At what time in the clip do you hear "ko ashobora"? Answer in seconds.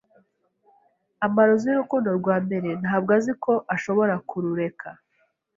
3.43-4.13